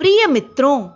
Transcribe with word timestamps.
प्रिय 0.00 0.26
मित्रों, 0.26 0.88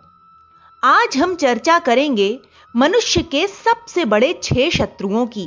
आज 0.82 1.16
हम 1.16 1.34
चर्चा 1.34 1.78
करेंगे 1.78 2.38
मनुष्य 2.74 3.22
के 3.22 3.46
सबसे 3.46 4.04
बड़े 4.04 4.32
छह 4.42 4.68
शत्रुओं 4.70 5.26
की। 5.26 5.46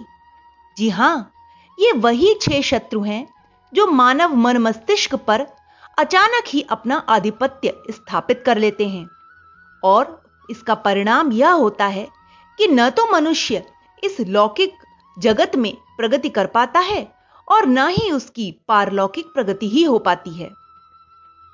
जी 0.78 0.90
हाँ, 0.90 1.32
ये 1.78 1.92
वही 1.92 2.34
छह 2.42 2.62
शत्रु 2.62 3.02
हैं 3.02 3.28
जो 3.74 3.86
मानव 3.88 4.34
मन 4.36 4.58
मस्तिष्क 4.58 5.16
पर 5.28 5.46
अचानक 5.98 6.48
ही 6.48 6.62
अपना 6.62 6.98
आधिपत्य 7.10 7.74
स्थापित 7.92 8.44
कर 8.46 8.58
लेते 8.58 8.88
हैं। 8.88 9.08
और 9.84 10.22
इसका 10.50 10.76
परिणाम 10.76 11.32
यह 11.32 11.52
होता 11.52 11.86
है 11.88 12.08
कि 12.60 12.68
न 12.68 12.90
तो 12.90 13.12
मनुष्य 13.12 13.64
इस 14.04 14.20
लौकिक 14.20 14.74
जगत 15.18 15.56
में 15.56 15.74
प्रगति 15.98 16.30
कर 16.30 16.48
पाता 16.48 16.80
है 16.82 17.08
और 17.48 17.66
न 17.68 17.88
ही 17.90 18.12
उसकी 18.12 18.52
पारलौकिक 18.68 19.34
प्रगति 19.34 19.70
ही 19.70 19.84
हो 19.84 20.00
पाती 20.00 20.34
है। 20.34 20.52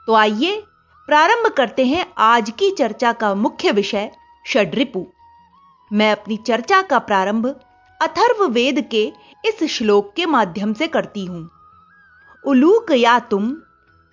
तो 0.07 0.13
आइए 0.13 0.63
प्रारंभ 1.10 1.48
करते 1.48 1.86
हैं 1.86 2.14
आज 2.18 2.50
की 2.60 2.71
चर्चा 2.71 3.14
का 3.14 3.36
मुख्य 3.36 3.71
विषय 3.71 4.11
षड्रिपु 4.47 5.07
मैं 5.93 6.11
अपनी 6.11 6.38
चर्चा 6.38 6.82
का 6.82 7.00
प्रारंभ 7.00 7.47
अथर्व 8.02 8.46
वेद 8.46 8.88
के 8.92 9.14
इस 9.46 9.64
श्लोक 9.64 10.14
के 10.16 10.25
माध्यम 10.25 10.74
से 10.74 10.88
करती 10.88 11.25
हूँ। 11.25 11.50
उलूक 12.46 12.92
या 12.92 13.19
तुम, 13.19 13.57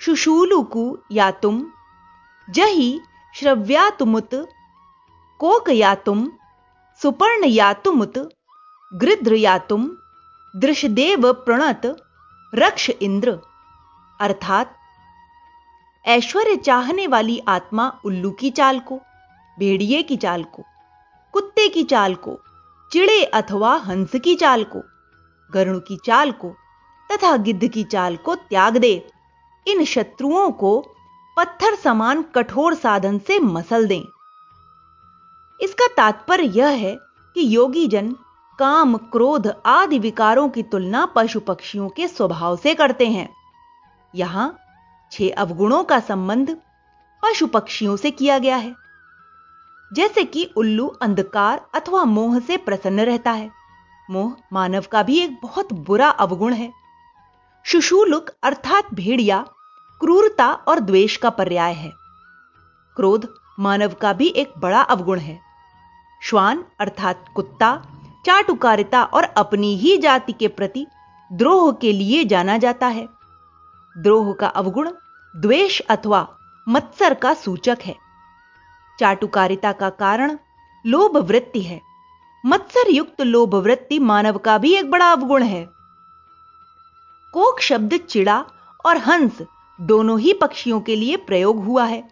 शुशूलुकु 0.01 0.99
या 1.13 1.31
तुम, 1.31 1.67
जही 2.51 3.01
श्रव्यातुमुत, 3.35 4.31
कोक 5.39 5.71
या 5.71 5.95
तुम, 5.95 6.33
सुपर्ण 7.03 7.45
या 7.45 7.67
यातुमुत 7.67 8.19
गृद्र 8.95 9.35
यातुम 9.35 9.97
दृशदेव 10.57 11.33
प्रणत, 11.33 11.97
रक्ष 12.55 12.91
इंद्र। 12.91 13.39
अर्थात 14.21 14.77
ऐश्वर्य 16.07 16.57
चाहने 16.57 17.07
वाली 17.07 17.41
आत्मा 17.49 18.01
उल्लू 18.05 18.31
की 18.31 18.51
चाल 18.51 18.79
को, 18.81 19.01
भेड़िए 19.59 20.03
की 20.03 20.17
चाल 20.17 20.45
को, 20.45 20.63
कुत्ते 21.33 21.69
की 21.69 21.83
चाल 21.85 22.15
को, 22.15 22.39
चिड़े 22.93 23.25
अथवा 23.25 23.75
हंस 23.77 24.13
की 24.25 24.35
चाल 24.35 24.65
को 24.65 24.83
गरुण 25.51 25.79
की 25.79 25.97
चाल 25.97 26.33
को 26.33 26.51
तथा 27.11 27.37
गिद्ध 27.37 27.69
की 27.69 27.85
चाल 27.85 28.17
को 28.17 28.35
त्याग 28.35 28.77
दे। 28.77 29.09
इन 29.67 29.85
शत्रुओं 29.85 30.51
को 30.51 30.79
पत्थर 31.37 31.75
समान 31.75 32.23
कठोर 32.35 32.75
साधन 32.75 33.19
से 33.19 33.39
मसल 33.39 33.87
दें। 33.87 34.03
इसका 35.61 35.87
तात्पर्य 35.87 36.45
यह 36.45 36.69
है 36.69 36.95
कि 37.37 37.57
योगी 37.57 37.87
जन 37.87 38.13
काम, 38.59 38.97
क्रोध 38.97 39.53
आदि 39.67 39.99
विकारों 39.99 40.49
की 40.49 40.63
तुलना 40.63 41.05
पशु 41.07 41.41
पक्षियों 41.41 41.89
के 41.89 42.09
स्वभाव 42.09 42.57
से 42.57 42.75
करते 42.75 43.09
हैं। 43.09 43.29
यहाँ 44.15 44.59
छह 45.13 45.31
अवगुणों 45.39 45.85
का 45.85 46.01
संबंध 46.01 46.57
पशु 47.23 47.47
पक्षियों 47.47 47.97
से 47.97 48.11
किया 48.11 48.39
गया 48.39 48.57
है। 48.57 48.75
जैसे 49.93 50.25
कि 50.25 50.51
उल्लू 50.57 50.87
अंधकार 50.87 51.67
अथवा 51.75 52.05
मोह 52.05 52.41
से 52.41 52.57
प्रसन्न 52.57 53.01
रहता 53.01 53.31
है। 53.31 53.51
मोह 54.11 54.37
मानव 54.53 54.85
का 54.93 55.03
भी 55.03 55.19
एक 55.19 55.39
बहुत 55.43 55.73
बुरा 55.73 56.09
अवगुण 56.09 56.53
है। 56.53 56.73
शुशुलुक 57.65 58.31
अर्थात 58.43 58.95
भेड़िया 58.95 59.47
क्रूरता 60.01 60.53
और 60.53 60.81
द्वेष 60.81 61.17
का 61.17 61.31
पर्याय 61.31 61.73
है। 61.73 61.93
क्रोध 62.97 63.35
मानव 63.61 63.93
का 63.93 64.13
भी 64.13 64.29
एक 64.29 64.53
बड़ा 64.59 64.81
अवगुण 64.81 65.19
है। 65.19 65.41
श्वान 66.23 66.65
अर्थात 66.81 67.25
कुत्ता, 67.35 67.83
चाटुकारिता 68.27 69.03
और 69.03 69.25
अपनी 69.25 69.77
ही 69.77 69.97
जाति 69.97 70.33
के 70.33 70.49
प्रति 70.49 70.87
द्रोह 71.33 71.73
के 71.73 71.93
लिए 71.93 72.25
जाना 72.25 72.59
जाता 72.59 72.87
है। 72.87 73.16
द्रोह 73.99 74.33
का 74.33 74.47
अवगुण, 74.47 74.91
द्वेष 75.37 75.81
अथवा 75.81 76.29
मत्सर 76.69 77.15
का 77.15 77.35
सूचक 77.35 77.79
है। 77.85 77.97
चाटुकारिता 79.01 79.73
का 79.73 79.91
कारण 79.91 80.39
लोभ 80.87 81.17
वृत्ति 81.17 81.63
है। 81.63 81.81
मत्सर 82.47 82.91
युक्त 82.91 83.21
लोभ 83.21 83.55
वृत्ति 83.55 83.99
मानव 83.99 84.39
का 84.39 84.59
भी 84.59 84.75
एक 84.75 84.91
बड़ा 84.91 85.13
अवगुण 85.13 85.43
है। 85.43 85.65
कोक 87.33 87.61
शब्द 87.61 87.97
चिड़ा 87.97 88.45
और 88.87 88.99
हंस 88.99 89.39
दोनों 89.81 90.21
ही 90.21 90.33
पक्षियों 90.33 90.81
के 90.81 90.97
लिए 90.97 91.17
प्रयोग 91.17 91.65
हुआ 91.65 91.85
है। 91.85 92.09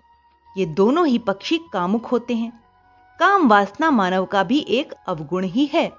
ये 0.57 0.67
दोनों 0.67 1.07
ही 1.07 1.19
पक्षी 1.19 1.59
कामुक 1.73 2.07
होते 2.07 2.35
हैं। 2.35 2.65
काम 3.21 3.49
वासना 3.49 3.91
मानव 3.91 4.25
का 4.25 4.43
भी 4.43 4.59
एक 4.69 4.93
अवगुण 5.09 5.45
ही 5.45 5.67
है। 5.67 5.93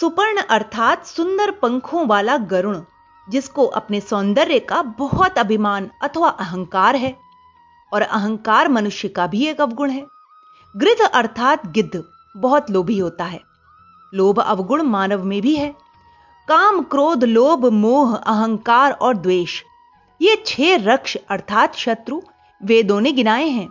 सुपर्ण 0.00 0.42
अर्थात 0.42 1.06
सुंदर 1.06 1.50
पंखों 1.50 2.06
वाला 2.06 2.36
गरुण 2.36 2.80
जिसको 3.28 3.66
अपने 3.66 4.00
सौंदर्य 4.00 4.58
का 4.58 4.82
बहुत 4.82 5.38
अभिमान 5.38 5.90
अथवा 6.02 6.28
अहंकार 6.28 6.96
है, 6.96 7.16
और 7.92 8.02
अहंकार 8.02 8.68
मनुष्य 8.68 9.08
का 9.08 9.26
भी 9.26 9.46
एक 9.46 9.60
अवगुण 9.60 9.90
है। 9.90 10.06
गृध 10.76 11.00
अर्थात 11.14 11.66
गिद्ध 11.66 12.02
बहुत 12.36 12.70
लोभी 12.70 12.98
होता 12.98 13.24
है। 13.24 13.40
लोभ 14.14 14.40
अवगुण 14.40 14.82
मानव 14.82 15.24
में 15.24 15.40
भी 15.42 15.56
है। 15.56 15.74
काम, 16.48 16.82
क्रोध, 16.82 17.24
लोभ, 17.24 17.66
मोह, 17.66 18.16
अहंकार 18.16 18.92
और 18.92 19.16
द्वेष, 19.16 19.62
ये 20.20 20.42
छह 20.46 20.76
रक्ष 20.92 21.16
अर्थात 21.30 21.74
शत्रु 21.74 22.22
वेदों 22.60 23.00
ने 23.00 23.12
गिनाए 23.12 23.46
हैं, 23.46 23.68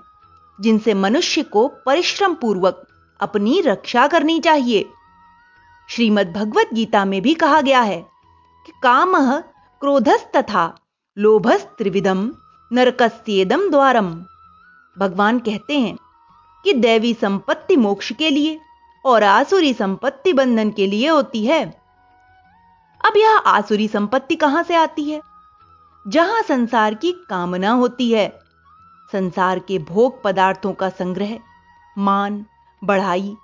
जिनसे 0.62 0.94
मनुष्य 0.94 1.44
को 1.44 1.68
परिश्रम 1.86 2.34
पूर्वक 2.34 2.88
अपनी 3.20 3.62
रक्षा 3.62 4.08
करनी 4.08 4.40
चाहिए। 4.40 4.90
श्रीमद् 5.90 6.34
भगवत 6.34 6.70
गीता 6.74 7.06
में 7.06 7.22
भी 7.22 7.34
कहा 7.34 7.62
गया 7.62 7.82
है 7.82 8.06
काम 8.70 9.40
क्रोधस 9.80 10.28
तथा 10.36 10.76
लोभस 11.18 11.68
त्रिविधम 11.78 12.36
नरकस्येदम 12.74 13.70
द्वारम। 13.70 14.26
भगवान 14.98 15.40
कहते 15.40 15.80
हैं 15.80 15.98
कि 16.64 16.74
दैवी 16.74 17.14
संपत्ति 17.14 17.78
मोक्ष 17.78 18.12
के 18.12 18.30
लिए 18.30 18.60
और 19.06 19.24
आसुरी 19.24 19.74
संपत्ति 19.74 20.34
बंधन 20.34 20.70
के 20.70 20.88
लिए 20.88 21.08
होती 21.08 21.46
है। 21.46 21.66
अब 23.06 23.14
यह 23.18 23.38
आसुरी 23.38 23.88
संपत्ति 23.88 24.36
कहाँ 24.36 24.64
से 24.64 24.76
आती 24.76 25.10
है? 25.10 25.22
जहाँ 26.08 26.42
संसार 26.42 26.94
की 26.94 27.12
कामना 27.12 27.72
होती 27.72 28.12
है। 28.12 28.40
संसार 29.12 29.60
के 29.60 29.80
भोग 29.80 30.24
पदार्थों 30.24 30.74
का 30.74 30.90
संग्रह, 30.90 31.40
मान, 31.98 32.46
बढ़ाई, 32.84 33.36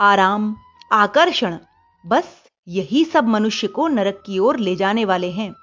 आराम, 0.00 0.56
आकर्षण, 0.92 1.58
बस। 2.06 2.45
यही 2.68 3.04
सब 3.04 3.28
मनुष्य 3.28 3.66
को 3.66 3.88
नरक 3.88 4.22
की 4.26 4.38
ओर 4.38 4.58
ले 4.58 4.76
जाने 4.76 5.04
वाले 5.04 5.30
हैं। 5.30 5.54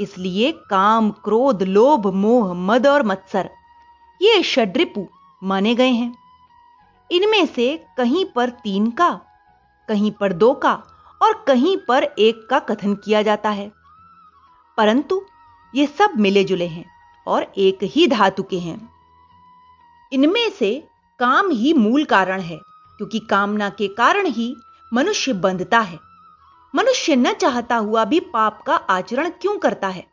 इसलिए 0.00 0.52
काम, 0.52 1.10
क्रोध, 1.10 1.62
लोभ, 1.62 2.06
मोह, 2.06 2.54
मद 2.54 2.86
और 2.86 3.02
मत्सर, 3.02 3.50
ये 4.22 4.42
षड्रिपु 4.42 5.08
माने 5.44 5.74
गए 5.74 5.90
हैं। 5.90 6.16
इनमें 7.10 7.46
से 7.46 7.84
कहीं 7.98 8.24
पर 8.24 8.50
तीन 8.50 8.90
का, 8.90 9.20
कहीं 9.88 10.10
पर 10.10 10.32
दो 10.32 10.54
का 10.54 10.82
और 11.22 11.44
कहीं 11.46 11.76
पर 11.88 12.02
एक 12.02 12.46
का 12.50 12.58
कथन 12.58 12.94
किया 12.94 13.22
जाता 13.22 13.50
है। 13.50 13.72
परंतु 14.76 15.22
ये 15.74 15.86
सब 15.86 16.10
मिले 16.16 16.44
जुले 16.44 16.66
हैं 16.66 16.84
और 17.26 17.52
एक 17.58 17.78
ही 17.82 18.06
धातु 18.06 18.42
के 18.42 18.58
हैं। 18.58 18.92
इनमें 20.12 20.50
से 20.50 20.88
काम 21.18 21.50
ही 21.50 21.72
मूल 21.72 22.04
कारण 22.04 22.40
है, 22.40 22.56
क्योंकि 22.96 23.18
कामना 23.18 23.68
के 23.68 23.88
कारण 23.88 24.26
ही 24.26 24.56
मनुष्य 24.94 25.32
बंधता 25.32 25.80
है। 25.80 26.11
मनुष्य 26.74 27.16
न 27.16 27.32
चाहता 27.32 27.76
हुआ 27.76 28.04
भी 28.04 28.20
पाप 28.20 28.62
का 28.62 28.74
आचरण 28.74 29.30
क्यों 29.30 29.56
करता 29.58 29.88
है? 29.88 30.04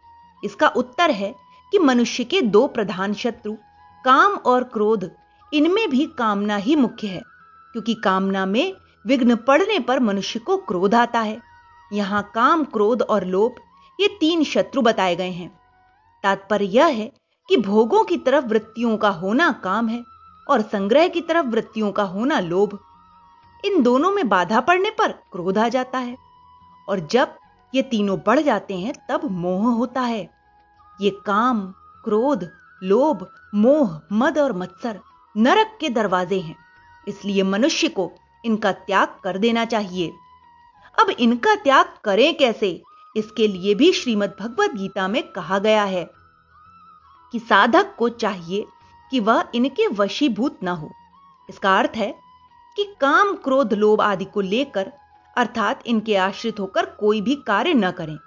इसका 0.43 0.67
उत्तर 0.67 1.11
है 1.11 1.35
कि 1.71 1.79
मनुष्य 1.79 2.23
के 2.23 2.41
दो 2.41 2.67
प्रधान 2.67 3.13
शत्रु, 3.13 3.53
काम 4.05 4.31
और 4.31 4.63
क्रोध, 4.63 5.09
इनमें 5.53 5.89
भी 5.89 6.05
कामना 6.17 6.55
ही 6.55 6.75
मुख्य 6.75 7.07
है, 7.07 7.21
क्योंकि 7.73 7.93
कामना 7.93 8.45
में 8.45 8.73
विघ्न 9.07 9.35
पड़ने 9.35 9.79
पर 9.79 9.99
मनुष्य 9.99 10.39
को 10.39 10.57
क्रोध 10.57 10.95
आता 10.95 11.19
है। 11.19 11.39
यहाँ 11.93 12.31
काम, 12.35 12.63
क्रोध 12.63 13.01
और 13.01 13.25
लोभ 13.25 13.55
ये 13.99 14.07
तीन 14.19 14.43
शत्रु 14.43 14.81
बताए 14.81 15.15
गए 15.15 15.31
हैं। 15.31 15.49
तात्पर्य 16.23 16.65
यह 16.65 16.85
है 16.85 17.11
कि 17.49 17.57
भोगों 17.57 18.03
की 18.03 18.17
तरफ़ 18.17 18.45
वृत्तियों 18.45 18.97
का 18.97 19.09
होना 19.09 19.51
काम 19.63 19.87
है 19.87 20.03
और 20.49 20.61
संग्रह 20.61 21.07
की 21.07 21.21
तरफ़ 21.21 21.45
वृत्तियों 21.45 21.91
का 21.91 22.03
होना 22.03 22.39
लोभ। 22.39 22.79
इन 23.65 23.81
दोनों 23.83 24.11
में 24.11 24.27
बाधा 24.29 24.59
पड़ने 24.59 24.89
पर 24.89 25.11
क्रोध 25.11 25.57
आ 25.57 25.67
जाता 25.67 25.97
है। 25.97 26.28
और 26.89 26.99
जब 26.99 27.35
ये 27.75 27.81
तीनों 27.81 28.17
बढ़ 28.25 28.39
जाते 28.39 28.77
हैं, 28.77 28.93
तब 29.09 29.25
मोह 29.31 29.73
होता 29.73 30.01
है। 30.01 30.29
ये 31.01 31.09
काम, 31.25 31.61
क्रोध, 32.03 32.49
लोभ, 32.83 33.27
मोह, 33.55 33.99
मद 34.11 34.37
और 34.37 34.53
मत्सर 34.53 34.99
नरक 35.35 35.77
के 35.81 35.89
दरवाजे 35.89 36.39
हैं, 36.39 36.55
इसलिए 37.07 37.43
मनुष्य 37.43 37.87
को 37.87 38.11
इनका 38.45 38.71
त्याग 38.71 39.07
कर 39.23 39.37
देना 39.37 39.65
चाहिए। 39.65 40.11
अब 40.99 41.09
इनका 41.09 41.55
त्याग 41.55 41.93
करें 42.03 42.37
कैसे? 42.37 42.81
इसके 43.15 43.47
लिए 43.47 43.75
भी 43.75 43.91
श्रीमद् 43.93 44.39
भगवत 44.39 44.71
गीता 44.71 45.07
में 45.07 45.21
कहा 45.23 45.59
गया 45.59 45.83
है 45.83 46.03
कि 47.31 47.39
साधक 47.39 47.95
को 47.97 48.09
चाहिए 48.09 48.65
कि 49.11 49.19
वह 49.19 49.43
इनके 49.55 49.87
वशीभूत 49.87 50.59
न 50.63 50.67
हो। 50.67 50.89
इसका 51.49 51.77
अर्थ 51.77 51.91
है 51.95 52.11
कि 52.75 52.83
काम, 53.01 53.33
क्रोध, 53.35 53.73
लोभ 53.73 54.01
आदि 54.01 54.25
को 54.25 54.41
लेकर 54.41 54.91
अर्थात 55.39 55.83
इनके 55.85 56.15
आश्रित 56.15 56.59
होकर 56.59 56.85
कोई 56.85 57.21
भी 57.21 57.35
कार्य 57.47 57.73
न 57.73 57.91
करें, 57.91 58.17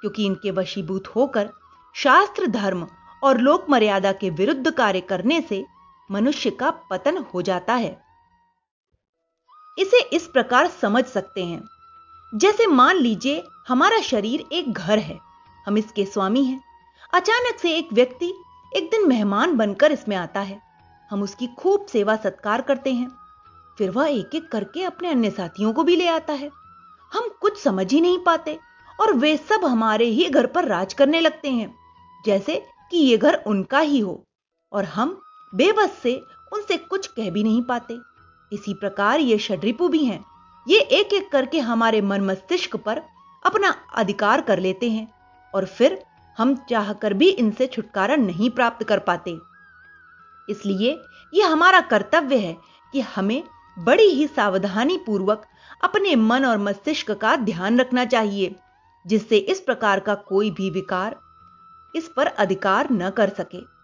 क्योंकि 0.00 0.26
इनके 0.26 0.50
वशीभूत 0.50 1.06
होकर 1.06 1.50
शास्त्र, 1.94 2.46
धर्म 2.46 2.86
और 3.22 3.38
लोक 3.38 3.66
मर्यादा 3.70 4.12
के 4.12 4.30
विरुद्ध 4.30 4.70
कार्य 4.70 5.00
करने 5.00 5.40
से 5.40 5.64
मनुष्य 6.10 6.50
का 6.50 6.70
पतन 6.70 7.18
हो 7.34 7.42
जाता 7.42 7.74
है। 7.74 8.00
इसे 9.78 10.02
इस 10.12 10.26
प्रकार 10.26 10.66
समझ 10.66 11.04
सकते 11.04 11.44
हैं। 11.44 11.62
जैसे 12.34 12.66
मान 12.66 12.96
लीजिए, 12.96 13.42
हमारा 13.68 14.00
शरीर 14.00 14.44
एक 14.52 14.72
घर 14.72 14.98
है, 14.98 15.18
हम 15.66 15.78
इसके 15.78 16.04
स्वामी 16.04 16.44
हैं। 16.44 16.60
अचानक 17.14 17.58
से 17.58 17.70
एक 17.70 17.88
व्यक्ति 17.92 18.32
एक 18.76 18.90
दिन 18.90 19.08
मेहमान 19.08 19.56
बनकर 19.56 19.92
इसमें 19.92 20.16
आता 20.16 20.40
है। 20.40 20.60
हम 21.10 21.22
उसकी 21.22 21.46
खूब 21.58 21.86
सेवा 21.86 22.16
सत्कार 22.16 22.62
करते 22.62 22.92
हैं। 22.92 23.10
फिर 23.78 23.90
वह 23.90 24.08
एक 24.08 24.34
एक 24.34 24.48
करके 24.48 24.82
अपने 24.82 25.08
अन्य 25.08 25.30
साथियों 25.30 25.72
को 25.72 25.82
भी 25.84 25.96
ले 25.96 26.06
आता 26.08 26.32
है। 26.32 26.50
हम 27.12 27.28
कुछ 27.40 27.62
समझ 27.62 27.92
ही 27.92 28.00
नहीं 28.00 28.18
पाते 28.18 28.58
और 28.98 29.12
वे 29.14 29.36
सब 29.38 29.64
हमारे 29.64 30.04
ही 30.06 30.28
घर 30.28 30.46
पर 30.46 30.64
राज 30.64 30.92
करने 30.94 31.20
लगते 31.20 31.50
हैं, 31.50 31.74
जैसे 32.24 32.62
कि 32.90 32.98
यह 32.98 33.16
घर 33.16 33.42
उनका 33.46 33.78
ही 33.78 33.98
हो, 33.98 34.22
और 34.72 34.84
हम 34.84 35.20
बेबस 35.52 35.98
से 36.02 36.14
उनसे 36.52 36.76
कुछ 36.78 37.06
कह 37.06 37.30
भी 37.30 37.42
नहीं 37.42 37.62
पाते। 37.62 37.98
इसी 38.52 38.74
प्रकार 38.74 39.20
ये 39.20 39.38
षड्रिपु 39.38 39.88
भी 39.88 40.04
हैं। 40.04 40.24
ये 40.66 40.78
एक 40.78 41.12
एक 41.14 41.30
करके 41.30 41.58
हमारे 41.60 42.00
मन 42.00 42.20
मस्तिष्क 42.20 42.76
पर 42.76 43.00
अपना 43.42 43.74
अधिकार 43.94 44.40
कर 44.40 44.58
लेते 44.58 44.90
हैं, 44.90 45.08
और 45.54 45.64
फिर 45.66 46.02
हम 46.38 46.54
चाहकर 46.70 47.14
भी 47.14 47.28
इनसे 47.30 47.66
छुटकारा 47.66 48.16
नहीं 48.16 48.50
प्राप्त 48.50 48.84
कर 48.84 48.98
पाते। 49.00 49.36
इसलिए 50.48 50.98
यह 51.32 51.48
हमारा 51.48 51.80
कर्तव्य 51.82 52.36
है 52.36 52.56
कि 52.92 53.00
हमें 53.00 53.42
बड़ी 53.78 54.06
ही 54.06 54.26
सावधानी 54.26 54.98
पूर्वक 54.98 55.46
अपने 55.84 56.16
मन 56.16 56.44
और 56.44 56.58
मस्तिष्क 56.58 57.10
का 57.10 57.36
ध्यान 57.36 57.80
रखना 57.80 58.04
चाहिए, 58.04 58.54
जिससे 59.06 59.36
इस 59.36 59.60
प्रकार 59.60 60.00
का 60.00 60.14
कोई 60.14 60.50
भी 60.50 60.70
विकार 60.70 61.16
इस 61.94 62.08
पर 62.08 62.26
अधिकार 62.26 62.88
न 62.90 63.10
कर 63.10 63.28
सके। 63.28 63.75